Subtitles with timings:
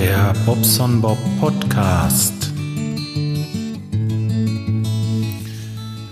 [0.00, 2.52] Der Bobson Bob Podcast.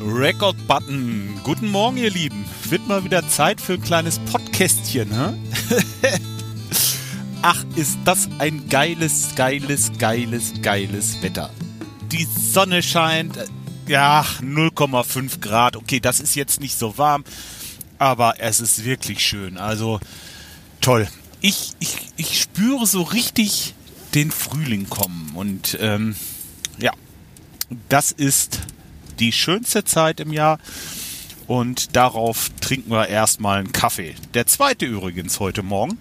[0.00, 1.40] Record Button.
[1.44, 2.44] Guten Morgen, ihr Lieben.
[2.64, 5.34] Wird mal wieder Zeit für ein kleines Podcastchen, hä?
[7.42, 11.50] Ach, ist das ein geiles, geiles, geiles, geiles Wetter.
[12.10, 13.38] Die Sonne scheint.
[13.86, 15.76] Ja, 0,5 Grad.
[15.76, 17.22] Okay, das ist jetzt nicht so warm,
[17.98, 19.58] aber es ist wirklich schön.
[19.58, 20.00] Also
[20.80, 21.06] toll.
[21.40, 23.74] Ich, ich, ich spüre so richtig
[24.14, 26.16] den Frühling kommen und ähm,
[26.78, 26.92] ja,
[27.88, 28.60] das ist
[29.18, 30.58] die schönste Zeit im Jahr
[31.46, 34.14] und darauf trinken wir erstmal einen Kaffee.
[34.34, 35.98] Der zweite übrigens heute Morgen.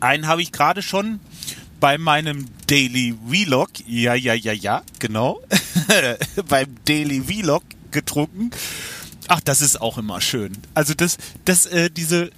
[0.00, 1.20] Einen habe ich gerade schon
[1.80, 5.42] bei meinem Daily Vlog, ja, ja, ja, ja, genau,
[6.48, 8.50] beim Daily Vlog getrunken.
[9.28, 10.52] Ach, das ist auch immer schön.
[10.74, 12.30] Also das, das, äh, diese,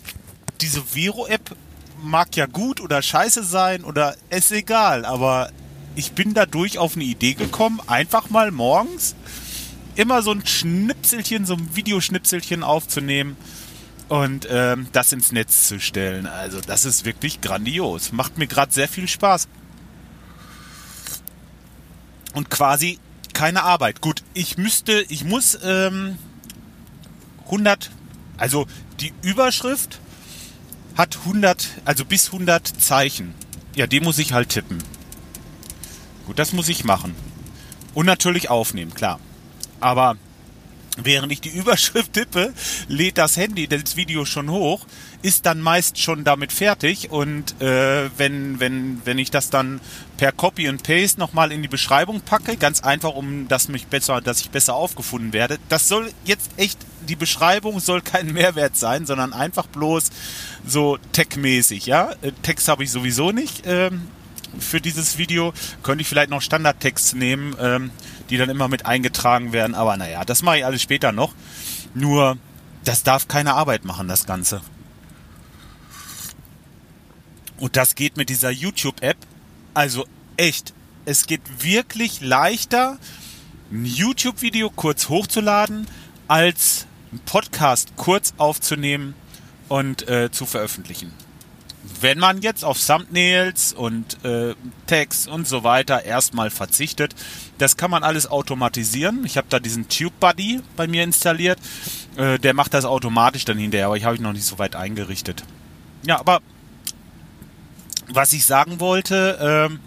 [0.60, 1.56] diese Vero-App
[2.02, 5.50] mag ja gut oder scheiße sein oder ist egal, aber
[5.94, 9.14] ich bin dadurch auf eine Idee gekommen, einfach mal morgens
[9.94, 13.36] immer so ein Schnipselchen, so ein Videoschnipselchen aufzunehmen
[14.08, 16.26] und ähm, das ins Netz zu stellen.
[16.26, 18.12] Also das ist wirklich grandios.
[18.12, 19.48] Macht mir gerade sehr viel Spaß.
[22.34, 22.98] Und quasi
[23.32, 24.00] keine Arbeit.
[24.00, 26.18] Gut, ich müsste, ich muss ähm,
[27.46, 27.90] 100,
[28.36, 28.66] also
[29.00, 29.98] die Überschrift
[30.96, 33.34] hat 100, also bis 100 Zeichen.
[33.74, 34.78] Ja, die muss ich halt tippen.
[36.26, 37.14] Gut, das muss ich machen.
[37.94, 39.20] Und natürlich aufnehmen, klar.
[39.80, 40.16] Aber
[40.96, 42.52] während ich die Überschrift tippe,
[42.88, 44.86] lädt das Handy das Video schon hoch,
[45.22, 49.80] ist dann meist schon damit fertig und äh, wenn, wenn, wenn ich das dann
[50.16, 54.20] per Copy and Paste nochmal in die Beschreibung packe, ganz einfach, um dass mich besser,
[54.20, 59.06] dass ich besser aufgefunden werde, das soll jetzt echt, die Beschreibung soll kein Mehrwert sein,
[59.06, 60.10] sondern einfach bloß
[60.66, 62.12] so tech-mäßig, ja.
[62.22, 64.08] Äh, Text habe ich sowieso nicht ähm,
[64.58, 65.52] für dieses Video,
[65.82, 67.90] könnte ich vielleicht noch Standardtext nehmen, ähm,
[68.30, 71.34] die dann immer mit eingetragen werden, aber naja, das mache ich alles später noch.
[71.94, 72.38] Nur,
[72.84, 74.60] das darf keine Arbeit machen, das Ganze.
[77.58, 79.16] Und das geht mit dieser YouTube-App.
[79.74, 80.06] Also
[80.36, 82.98] echt, es geht wirklich leichter,
[83.70, 85.86] ein YouTube-Video kurz hochzuladen,
[86.28, 89.14] als einen Podcast kurz aufzunehmen
[89.68, 91.12] und äh, zu veröffentlichen.
[92.00, 94.54] Wenn man jetzt auf Thumbnails und äh,
[94.86, 97.14] Text und so weiter erstmal verzichtet,
[97.58, 99.24] das kann man alles automatisieren.
[99.24, 101.58] Ich habe da diesen TubeBuddy bei mir installiert.
[102.16, 104.76] Äh, der macht das automatisch dann hinterher, aber ich habe ihn noch nicht so weit
[104.76, 105.44] eingerichtet.
[106.04, 106.40] Ja, aber
[108.08, 109.80] was ich sagen wollte, ähm,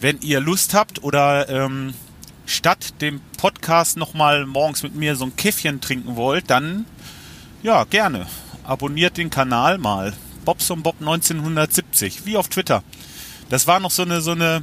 [0.00, 1.94] wenn ihr Lust habt oder ähm,
[2.46, 6.84] statt dem Podcast nochmal morgens mit mir so ein Käffchen trinken wollt, dann
[7.62, 8.26] ja, gerne.
[8.64, 10.12] Abonniert den Kanal mal.
[10.44, 12.82] Bobson Bob 1970, wie auf Twitter.
[13.48, 14.62] Das war noch so eine, so eine,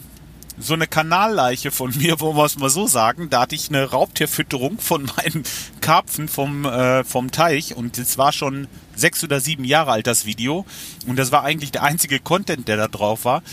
[0.57, 3.29] so eine Kanalleiche von mir, wo wir es mal so sagen.
[3.29, 5.43] Da hatte ich eine Raubtierfütterung von meinen
[5.81, 10.25] Karpfen vom, äh, vom Teich und es war schon sechs oder sieben Jahre alt, das
[10.25, 10.65] Video.
[11.07, 13.43] Und das war eigentlich der einzige Content, der da drauf war.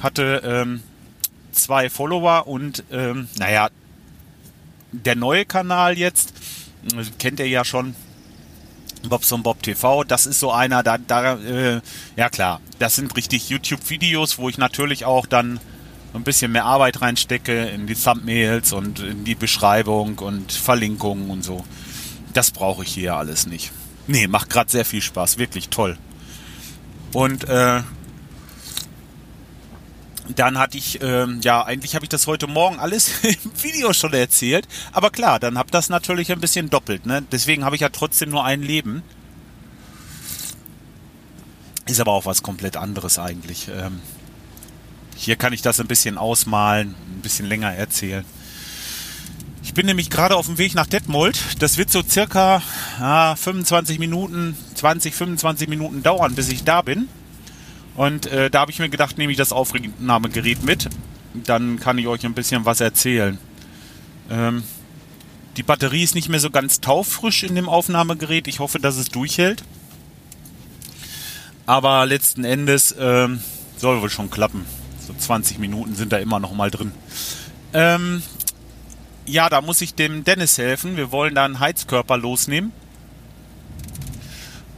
[0.00, 0.82] Hatte ähm,
[1.52, 3.68] zwei Follower und ähm, naja,
[4.92, 6.32] der neue Kanal jetzt,
[7.18, 7.94] kennt ihr ja schon,
[9.02, 11.80] Bobson Bob TV, das ist so einer, da, da äh,
[12.16, 15.60] ja klar, das sind richtig YouTube-Videos, wo ich natürlich auch dann
[16.14, 21.42] ein bisschen mehr Arbeit reinstecke in die Thumbnails und in die Beschreibung und Verlinkungen und
[21.42, 21.64] so.
[22.32, 23.72] Das brauche ich hier alles nicht.
[24.06, 25.98] Nee, macht gerade sehr viel Spaß, wirklich toll.
[27.12, 27.82] Und äh,
[30.34, 34.12] dann hatte ich, ähm, ja, eigentlich habe ich das heute Morgen alles im Video schon
[34.12, 34.68] erzählt.
[34.92, 37.06] Aber klar, dann habe das natürlich ein bisschen doppelt.
[37.06, 37.22] Ne?
[37.32, 39.02] Deswegen habe ich ja trotzdem nur ein Leben.
[41.86, 43.68] Ist aber auch was komplett anderes eigentlich.
[43.68, 44.00] Ähm,
[45.16, 48.24] hier kann ich das ein bisschen ausmalen, ein bisschen länger erzählen.
[49.62, 51.38] Ich bin nämlich gerade auf dem Weg nach Detmold.
[51.58, 52.62] Das wird so circa
[53.00, 57.08] ja, 25 Minuten, 20, 25 Minuten dauern, bis ich da bin.
[57.98, 60.88] Und äh, da habe ich mir gedacht, nehme ich das Aufnahmegerät mit.
[61.34, 63.38] Dann kann ich euch ein bisschen was erzählen.
[64.30, 64.62] Ähm,
[65.56, 68.46] die Batterie ist nicht mehr so ganz taufrisch in dem Aufnahmegerät.
[68.46, 69.64] Ich hoffe, dass es durchhält.
[71.66, 73.40] Aber letzten Endes ähm,
[73.76, 74.64] soll wohl schon klappen.
[75.04, 76.92] So 20 Minuten sind da immer noch mal drin.
[77.72, 78.22] Ähm,
[79.26, 80.96] ja, da muss ich dem Dennis helfen.
[80.96, 82.72] Wir wollen da einen Heizkörper losnehmen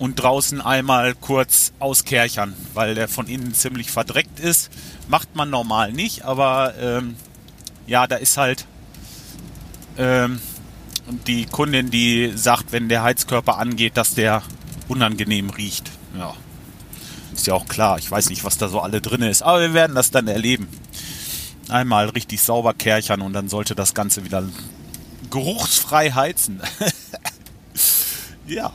[0.01, 4.71] und draußen einmal kurz auskerchern, weil der von innen ziemlich verdreckt ist.
[5.09, 7.17] Macht man normal nicht, aber ähm,
[7.87, 8.67] ja, da ist halt
[9.99, 10.41] ähm,
[11.27, 14.43] die Kundin, die sagt, wenn der Heizkörper angeht, dass der
[14.89, 15.91] unangenehm riecht.
[16.19, 16.35] Ja.
[17.35, 17.99] Ist ja auch klar.
[17.99, 20.67] Ich weiß nicht, was da so alle drin ist, aber wir werden das dann erleben.
[21.69, 24.45] Einmal richtig sauber kärchern und dann sollte das Ganze wieder
[25.31, 26.63] geruchsfrei heizen.
[28.47, 28.73] ja.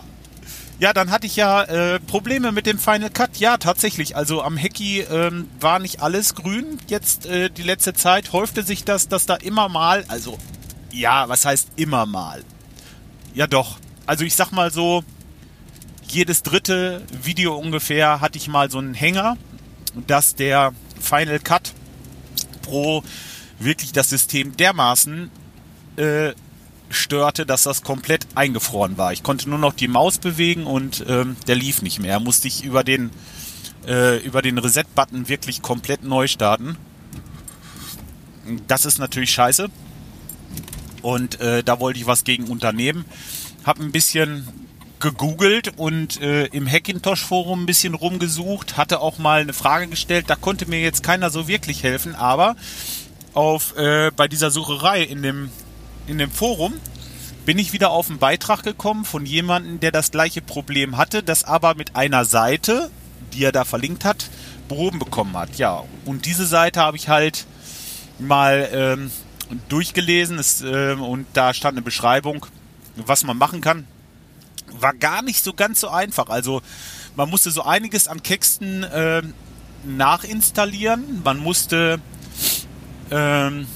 [0.78, 3.38] Ja, dann hatte ich ja äh, Probleme mit dem Final Cut.
[3.38, 4.16] Ja, tatsächlich.
[4.18, 6.80] Also am Hecki ähm, war nicht alles grün.
[6.88, 10.38] Jetzt äh, die letzte Zeit häufte sich das, dass da immer mal, also
[10.92, 12.44] ja, was heißt immer mal?
[13.34, 13.78] Ja doch.
[14.06, 15.04] Also ich sag mal so,
[16.08, 19.38] jedes dritte Video ungefähr hatte ich mal so einen Hänger,
[20.08, 21.74] dass der Final Cut
[22.62, 23.04] Pro
[23.60, 25.32] wirklich das System dermaßen
[25.98, 26.34] äh,
[26.90, 29.14] störte, dass das komplett eingefroren war.
[29.14, 32.20] Ich konnte nur noch die Maus bewegen und ähm, der lief nicht mehr.
[32.20, 33.12] Musste ich über den
[33.88, 36.78] äh, den Reset-Button wirklich komplett neu starten.
[38.68, 39.70] Das ist natürlich scheiße.
[41.02, 43.06] Und äh, da wollte ich was gegen unternehmen.
[43.64, 44.48] Hab ein bisschen
[45.00, 50.26] gegoogelt und äh, im Hackintosh-Forum ein bisschen rumgesucht, hatte auch mal eine Frage gestellt.
[50.30, 52.56] Da konnte mir jetzt keiner so wirklich helfen, aber
[53.34, 55.50] auf äh, bei dieser Sucherei in dem
[56.08, 56.74] in dem Forum
[57.46, 61.44] bin ich wieder auf einen Beitrag gekommen von jemandem, der das gleiche Problem hatte, das
[61.44, 62.90] aber mit einer Seite,
[63.34, 64.30] die er da verlinkt hat,
[64.68, 65.58] behoben bekommen hat.
[65.58, 67.46] Ja, und diese Seite habe ich halt
[68.18, 69.12] mal ähm,
[69.70, 72.46] durchgelesen es, äh, und da stand eine Beschreibung,
[72.96, 73.86] was man machen kann.
[74.80, 76.30] War gar nicht so ganz so einfach.
[76.30, 76.62] Also
[77.16, 79.22] man musste so einiges an Texten äh,
[79.86, 81.22] nachinstallieren.
[81.24, 82.00] Man musste
[83.12, 83.68] ähm,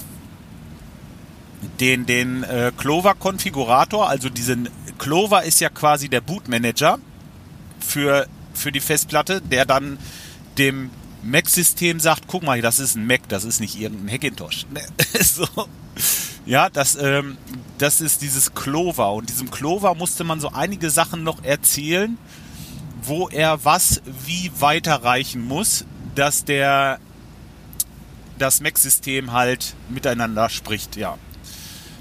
[1.80, 7.00] den, den äh, Clover-Konfigurator, also diesen Clover ist ja quasi der Bootmanager
[7.80, 9.98] für, für die Festplatte, der dann
[10.58, 10.90] dem
[11.24, 14.66] Mac-System sagt, guck mal, das ist ein Mac, das ist nicht irgendein Hackintosh.
[15.22, 15.48] so.
[16.46, 17.38] Ja, das, ähm,
[17.78, 19.14] das ist dieses Clover.
[19.14, 22.18] Und diesem Clover musste man so einige Sachen noch erzählen,
[23.04, 25.86] wo er was wie weiterreichen muss,
[26.16, 27.00] dass der
[28.38, 31.18] das Mac-System halt miteinander spricht, ja.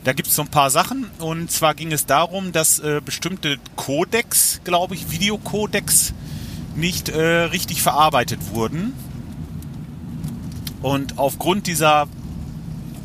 [0.05, 3.59] Da gibt es so ein paar Sachen und zwar ging es darum, dass äh, bestimmte
[3.77, 6.15] Codecs, glaube ich, Videocodecs
[6.77, 8.95] nicht äh, richtig verarbeitet wurden.
[10.81, 12.07] Und aufgrund dieser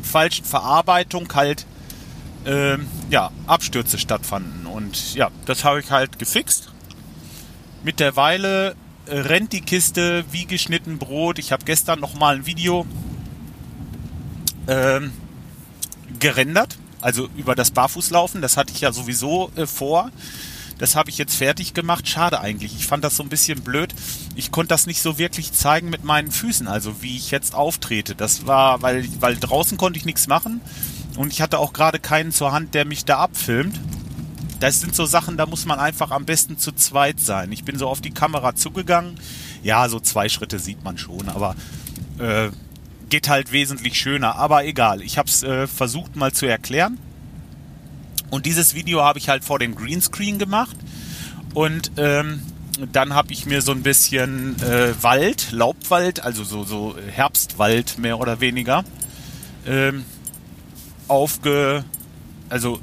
[0.02, 1.66] falschen Verarbeitung halt
[2.44, 2.78] äh,
[3.10, 4.66] ja, Abstürze stattfanden.
[4.66, 6.70] Und ja, das habe ich halt gefixt.
[7.82, 8.76] Mittlerweile
[9.06, 11.40] äh, rennt die Kiste wie geschnitten Brot.
[11.40, 12.86] Ich habe gestern noch mal ein Video
[14.68, 15.12] ähm,
[16.20, 20.10] gerendert also über das Barfußlaufen, das hatte ich ja sowieso äh, vor.
[20.78, 22.08] Das habe ich jetzt fertig gemacht.
[22.08, 22.74] Schade eigentlich.
[22.74, 23.94] Ich fand das so ein bisschen blöd.
[24.36, 28.14] Ich konnte das nicht so wirklich zeigen mit meinen Füßen, also wie ich jetzt auftrete.
[28.14, 30.62] Das war, weil, weil draußen konnte ich nichts machen
[31.16, 33.78] und ich hatte auch gerade keinen zur Hand, der mich da abfilmt.
[34.60, 37.52] Das sind so Sachen, da muss man einfach am besten zu zweit sein.
[37.52, 39.20] Ich bin so auf die Kamera zugegangen.
[39.62, 41.54] Ja, so zwei Schritte sieht man schon, aber
[42.18, 42.48] äh,
[43.14, 44.34] geht halt wesentlich schöner.
[44.34, 46.98] Aber egal, ich habe es äh, versucht mal zu erklären.
[48.28, 50.76] Und dieses Video habe ich halt vor dem Greenscreen gemacht.
[51.54, 52.42] Und ähm,
[52.90, 58.18] dann habe ich mir so ein bisschen äh, Wald, Laubwald, also so, so Herbstwald mehr
[58.18, 58.82] oder weniger,
[59.64, 60.04] ähm,
[61.06, 61.84] aufge,
[62.48, 62.80] also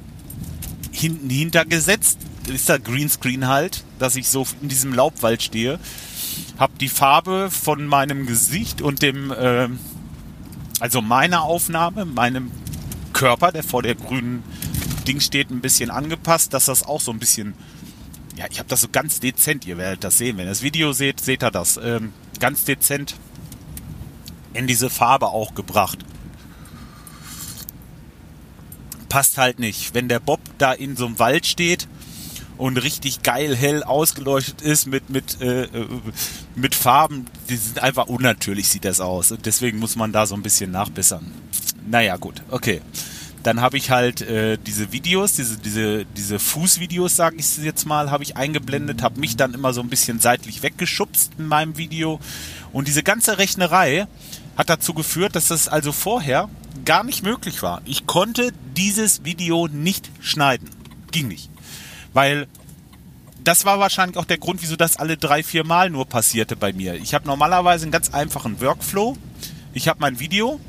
[0.94, 2.20] hinten hintergesetzt.
[2.48, 5.78] Ist der Greenscreen halt, dass ich so in diesem Laubwald stehe.
[6.58, 9.68] Habe die Farbe von meinem Gesicht und dem äh,
[10.82, 12.52] also meine Aufnahme, meinem
[13.14, 14.44] Körper, der vor der grünen
[15.08, 17.54] Ding steht, ein bisschen angepasst, dass das auch so ein bisschen,
[18.36, 20.92] ja, ich habe das so ganz dezent, ihr werdet das sehen, wenn ihr das Video
[20.92, 23.16] seht, seht ihr das, ähm, ganz dezent
[24.54, 26.00] in diese Farbe auch gebracht.
[29.08, 29.94] Passt halt nicht.
[29.94, 31.88] Wenn der Bob da in so einem Wald steht
[32.58, 35.88] und richtig geil hell ausgeleuchtet ist mit mit äh, äh,
[36.56, 40.36] mit Farben, die sind einfach unnatürlich sieht das aus und deswegen muss man da so
[40.36, 41.32] ein bisschen nachbessern.
[41.90, 42.82] Naja, gut, okay.
[43.44, 48.12] Dann habe ich halt äh, diese Videos, diese diese diese Fußvideos, sage ich jetzt mal,
[48.12, 52.20] habe ich eingeblendet, habe mich dann immer so ein bisschen seitlich weggeschubst in meinem Video
[52.72, 54.06] und diese ganze Rechnerei
[54.58, 56.50] hat dazu geführt, dass das also vorher
[56.86, 57.82] gar nicht möglich war.
[57.86, 60.70] Ich konnte dieses Video nicht schneiden.
[61.12, 61.50] Ging nicht.
[62.14, 62.48] Weil
[63.44, 66.74] das war wahrscheinlich auch der Grund, wieso das alle drei, vier Mal nur passierte bei
[66.74, 66.96] mir.
[66.96, 69.18] Ich habe normalerweise einen ganz einfachen Workflow.
[69.74, 70.60] Ich habe mein Video,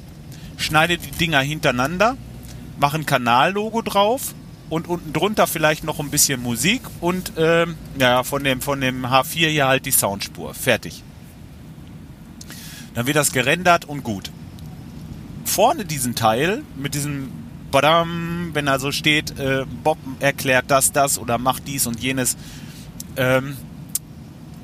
[0.57, 2.17] schneide die Dinger hintereinander,
[2.79, 4.35] mache ein Kanallogo drauf
[4.71, 9.05] und unten drunter vielleicht noch ein bisschen Musik und ähm, ja, von dem, von dem
[9.05, 10.55] H4 hier halt die Soundspur.
[10.55, 11.03] Fertig.
[12.95, 14.31] Dann wird das gerendert und gut.
[15.45, 17.31] Vorne diesen Teil mit diesem
[17.73, 22.37] badam, wenn da so steht, äh, Bob erklärt das, das oder macht dies und jenes.
[23.17, 23.57] Ähm,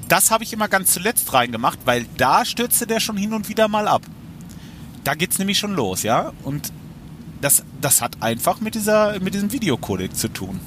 [0.09, 3.67] das habe ich immer ganz zuletzt reingemacht, weil da stürzte der schon hin und wieder
[3.67, 4.03] mal ab.
[5.05, 6.33] Da geht es nämlich schon los, ja.
[6.45, 6.73] Und
[7.41, 10.61] das, das hat einfach mit, dieser, mit diesem Videocodec zu tun.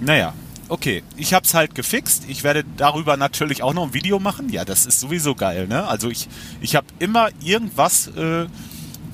[0.00, 0.34] Naja,
[0.68, 1.02] okay.
[1.16, 2.24] Ich habe es halt gefixt.
[2.28, 4.50] Ich werde darüber natürlich auch noch ein Video machen.
[4.50, 5.86] Ja, das ist sowieso geil, ne?
[5.86, 6.28] Also ich,
[6.60, 8.46] ich habe immer irgendwas, äh,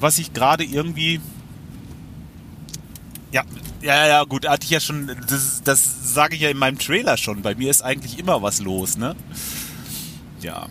[0.00, 1.20] was ich gerade irgendwie
[3.32, 3.44] ja,
[3.80, 7.16] ja, ja, gut, hatte ich ja schon, das, das sage ich ja in meinem Trailer
[7.16, 7.42] schon.
[7.42, 9.16] Bei mir ist eigentlich immer was los, ne?
[10.40, 10.68] Ja.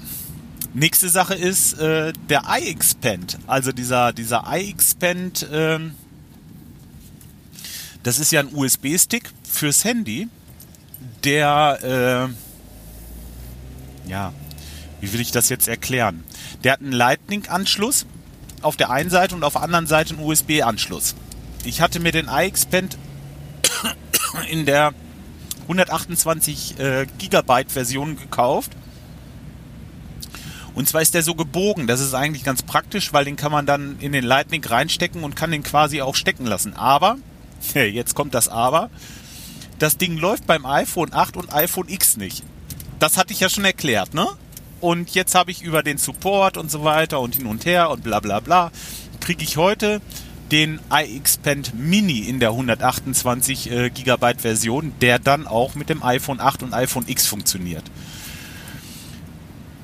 [0.74, 3.40] Nächste Sache ist äh, der iXpand.
[3.48, 5.96] Also dieser, dieser iXpand, ähm,
[8.04, 10.30] das ist ja ein USB-Stick fürs Handy,
[11.24, 12.30] der,
[14.08, 14.34] äh, ja,
[15.02, 16.24] wie will ich das jetzt erklären?
[16.64, 18.06] Der hat einen Lightning-Anschluss
[18.62, 21.16] auf der einen Seite und auf der anderen Seite einen USB-Anschluss
[21.66, 22.98] ich hatte mir den iXpand
[24.50, 24.94] in der
[25.64, 28.72] 128 äh, Gigabyte Version gekauft.
[30.74, 31.88] Und zwar ist der so gebogen.
[31.88, 35.36] Das ist eigentlich ganz praktisch, weil den kann man dann in den Lightning reinstecken und
[35.36, 36.74] kann den quasi auch stecken lassen.
[36.76, 37.18] Aber,
[37.74, 38.90] jetzt kommt das Aber,
[39.80, 42.44] das Ding läuft beim iPhone 8 und iPhone X nicht.
[43.00, 44.28] Das hatte ich ja schon erklärt, ne?
[44.80, 48.04] Und jetzt habe ich über den Support und so weiter und hin und her und
[48.04, 48.72] bla bla bla,
[49.20, 50.02] kriege ich heute
[50.52, 56.40] den iXpand Mini in der 128 äh, GB Version, der dann auch mit dem iPhone
[56.40, 57.84] 8 und iPhone X funktioniert.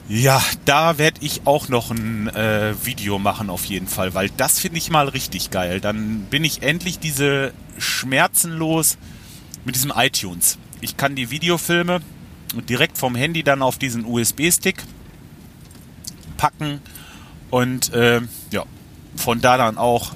[0.09, 4.59] Ja, da werde ich auch noch ein äh, Video machen auf jeden Fall, weil das
[4.59, 5.81] finde ich mal richtig geil.
[5.81, 8.97] Dann bin ich endlich diese schmerzenlos
[9.65, 10.57] mit diesem iTunes.
[10.79, 12.01] Ich kann die Videofilme
[12.69, 14.81] direkt vom Handy dann auf diesen USB-Stick
[16.37, 16.81] packen
[17.49, 18.21] und äh,
[18.51, 18.63] ja,
[19.17, 20.13] von da dann auch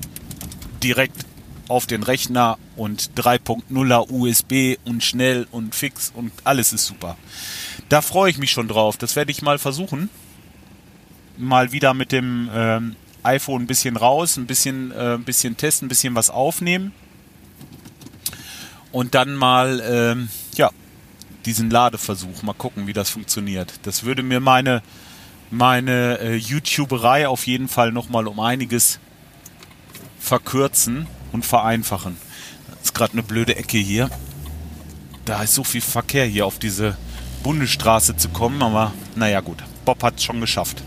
[0.84, 1.26] direkt
[1.68, 7.18] auf den Rechner und 3.0er USB und schnell und fix und alles ist super.
[7.88, 8.98] Da freue ich mich schon drauf.
[8.98, 10.10] Das werde ich mal versuchen.
[11.38, 15.86] Mal wieder mit dem ähm, iPhone ein bisschen raus, ein bisschen, äh, ein bisschen testen,
[15.86, 16.92] ein bisschen was aufnehmen.
[18.92, 20.70] Und dann mal, ähm, ja,
[21.46, 22.44] diesen Ladeversuch.
[22.44, 23.74] Mal gucken, wie das funktioniert.
[23.84, 24.84] Das würde mir meine,
[25.50, 29.00] meine äh, YouTuberei auf jeden Fall nochmal um einiges
[30.22, 32.18] verkürzen und vereinfachen.
[32.70, 34.10] Das ist gerade eine blöde Ecke hier.
[35.26, 36.98] Da ist so viel Verkehr hier auf diese
[37.44, 40.84] Bundesstraße zu kommen, aber naja gut, Bob hat es schon geschafft.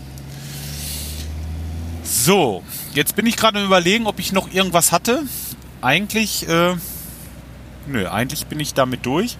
[2.03, 2.63] So,
[2.93, 5.23] jetzt bin ich gerade am überlegen, ob ich noch irgendwas hatte.
[5.81, 6.75] Eigentlich, äh,
[7.87, 9.37] nö, eigentlich bin ich damit durch.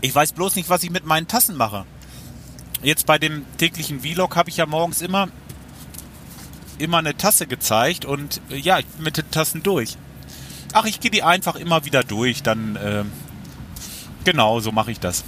[0.00, 1.84] Ich weiß bloß nicht, was ich mit meinen Tassen mache.
[2.82, 5.28] Jetzt bei dem täglichen Vlog habe ich ja morgens immer
[6.78, 9.96] immer eine Tasse gezeigt und äh, ja, ich bin mit den Tassen durch.
[10.72, 13.04] Ach, ich gehe die einfach immer wieder durch, dann äh,
[14.24, 15.24] genau, so mache ich das.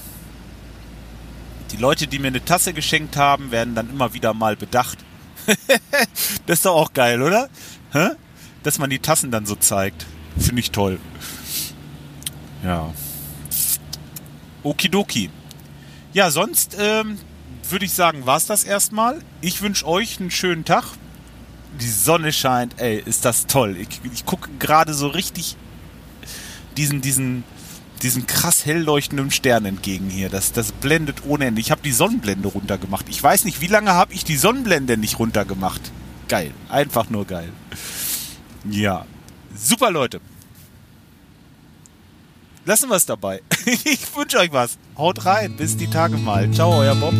[1.72, 4.98] Die Leute, die mir eine Tasse geschenkt haben, werden dann immer wieder mal bedacht.
[6.46, 7.48] das ist doch auch geil, oder?
[7.92, 8.10] Hä?
[8.62, 10.06] Dass man die Tassen dann so zeigt.
[10.38, 10.98] Finde ich toll.
[12.64, 12.92] Ja.
[14.62, 15.30] Okidoki.
[16.12, 17.18] Ja, sonst ähm,
[17.68, 19.20] würde ich sagen, war es das erstmal.
[19.40, 20.84] Ich wünsche euch einen schönen Tag
[21.80, 23.76] die Sonne scheint, ey, ist das toll.
[23.76, 25.56] Ich, ich gucke gerade so richtig
[26.76, 27.44] diesen, diesen,
[28.02, 30.28] diesen krass hell leuchtenden Stern entgegen hier.
[30.28, 31.60] Das, das blendet ohne Ende.
[31.60, 33.08] Ich habe die Sonnenblende runtergemacht.
[33.08, 35.80] Ich weiß nicht, wie lange habe ich die Sonnenblende nicht runtergemacht.
[36.28, 36.52] Geil.
[36.68, 37.48] Einfach nur geil.
[38.68, 39.06] Ja.
[39.56, 40.20] Super, Leute.
[42.64, 43.42] Lassen wir es dabei.
[43.84, 44.78] Ich wünsche euch was.
[44.96, 45.56] Haut rein.
[45.56, 46.50] Bis die Tage mal.
[46.52, 47.14] Ciao, euer Bob.